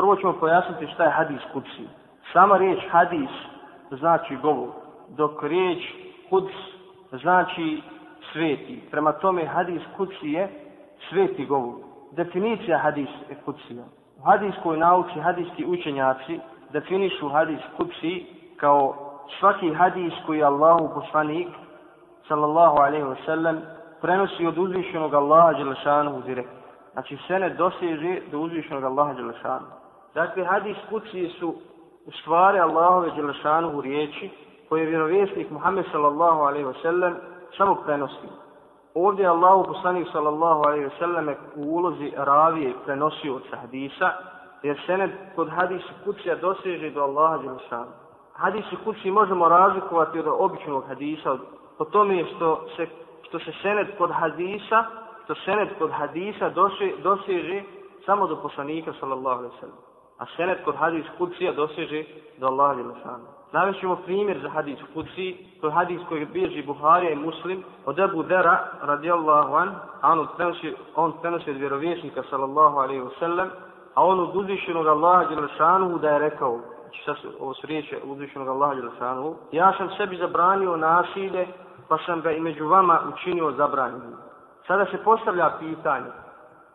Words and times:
Prvo 0.00 0.16
ćemo 0.16 0.32
pojasniti 0.32 0.92
šta 0.94 1.04
je 1.04 1.10
hadis 1.10 1.40
kudsi. 1.52 1.88
Sama 2.32 2.56
riječ 2.56 2.78
hadis 2.90 3.30
znači 3.90 4.36
govor, 4.36 4.68
dok 5.08 5.42
riječ 5.42 5.78
kuds 6.30 6.52
znači 7.10 7.82
sveti. 8.32 8.82
Prema 8.90 9.12
tome 9.12 9.44
hadis 9.44 9.82
kudsi 9.96 10.28
je 10.32 10.48
sveti 11.08 11.46
govor. 11.46 11.74
Definicija 12.12 12.78
hadis 12.78 13.08
je 13.30 13.36
kudsija. 13.44 13.84
U 14.18 14.22
hadiskoj 14.22 14.76
nauci, 14.76 15.20
hadijski 15.20 15.66
učenjaci 15.66 16.40
definišu 16.72 17.28
hadis 17.28 17.60
kudsi 17.76 18.26
kao 18.56 18.94
svaki 19.40 19.74
hadis 19.74 20.12
koji 20.26 20.38
je 20.38 20.44
Allahu 20.44 20.94
poslanik 20.94 21.48
sallallahu 22.28 22.76
alaihi 22.76 23.04
wa 23.04 23.24
sallam 23.26 23.60
prenosi 24.00 24.46
od 24.46 24.58
uzvišenog 24.58 25.14
Allaha 25.14 25.52
Đelešanu 25.52 26.22
direktno. 26.26 26.60
Znači 26.92 27.18
sene 27.26 27.50
doseže 27.50 28.20
do 28.30 28.38
uzvišenog 28.38 28.84
Allaha 28.84 29.12
Đelešanu. 29.12 29.80
Dakle, 30.14 30.44
hadis 30.44 30.76
kuci 30.90 31.28
su 31.28 31.54
u 32.06 32.10
stvari 32.12 32.58
Allahove 32.58 33.10
Đelešanu 33.10 33.80
riječi 33.80 34.30
koje 34.68 34.80
je 34.80 34.86
vjerovjesnik 34.86 35.50
Muhammed 35.50 35.84
sallallahu 35.92 36.40
alaihi 36.40 36.64
ve 36.64 36.74
sellem 36.82 37.16
samo 37.56 37.74
prenosi. 37.74 38.28
Ovdje 38.94 39.22
je 39.22 39.28
Allahu 39.28 39.64
poslanik 39.64 40.08
sallallahu 40.12 40.62
alaihi 40.62 40.84
ve 40.84 40.90
sellem 40.98 41.28
u 41.56 41.62
ulozi 41.62 42.12
ravije 42.16 42.72
prenosio 42.84 43.34
od 43.34 43.42
hadisa, 43.60 44.12
jer 44.62 44.80
sened 44.86 45.10
kod 45.36 45.50
hadisa 45.50 45.92
kucija 46.04 46.36
doseže 46.36 46.90
do 46.90 47.02
Allaha 47.02 47.38
Đelešanu. 47.38 47.90
Hadisi 48.32 48.76
kući 48.84 49.10
možemo 49.10 49.48
razlikovati 49.48 50.18
od 50.18 50.26
običnog 50.38 50.84
hadisa, 50.88 51.36
po 51.78 51.84
tome 51.84 52.24
što 52.24 52.66
se 52.76 52.86
što 53.30 53.38
se 53.38 53.52
senet 53.62 53.88
kod 53.98 54.10
hadisa, 54.10 54.84
što 55.24 55.34
senet 55.34 55.68
kod 55.78 55.90
hadisa 55.90 56.48
dosi, 56.48 56.94
doseže 57.02 57.62
samo 58.06 58.26
do 58.26 58.36
poslanika 58.36 58.92
sallallahu 59.00 59.38
alejhi 59.38 59.54
ve 59.54 59.60
sellem. 59.60 59.89
A 60.20 60.26
senet 60.36 60.64
kod 60.64 60.76
hadis 60.76 61.06
kucija 61.18 61.52
doseže 61.52 62.04
do 62.38 62.46
Allaha 62.46 62.74
Đelešanu. 62.74 63.02
šanu. 63.02 63.26
Navešćemo 63.52 63.96
primjer 63.96 64.38
za 64.42 64.48
hadis 64.48 64.78
kuci, 64.94 65.36
to 65.60 65.66
je 65.66 65.72
hadis 65.72 66.00
koji 66.08 66.24
bježi 66.24 66.62
Buharija 66.62 67.10
i 67.10 67.16
Muslim, 67.16 67.64
od 67.86 67.98
Ebu 67.98 68.22
Dera, 68.22 68.58
radijallahu 68.82 69.54
an, 69.54 69.74
a 70.00 70.12
on 70.12 70.26
prenosi, 70.36 70.74
on 70.96 71.12
prenosi 71.22 71.50
od 71.50 71.56
vjerovjesnika, 71.56 72.22
sallallahu 72.30 72.78
alaihi 72.78 73.02
wasallam, 73.02 73.48
a 73.94 74.04
on 74.04 74.20
od 74.20 74.36
uzvišenog 74.36 74.86
Allaha 74.86 75.24
Đelešanu 75.24 75.98
da 75.98 76.08
je 76.08 76.18
rekao, 76.18 76.58
znači 76.82 77.02
sad 77.04 77.16
ovo 77.40 77.54
su 77.54 77.66
riječi 77.66 77.96
uzvišenog 78.04 78.48
Allaha 78.48 78.74
Đelešanu, 78.74 79.34
ja 79.52 79.72
sam 79.78 79.88
sebi 79.96 80.16
zabranio 80.16 80.76
nasilje 80.76 81.46
pa 81.90 81.98
sam 82.06 82.20
ga 82.20 82.30
i 82.30 82.40
među 82.40 82.68
vama 82.68 83.00
učinio 83.14 83.52
zabranjenim. 83.52 84.16
Sada 84.66 84.86
se 84.86 84.98
postavlja 85.04 85.50
pitanje, 85.58 86.10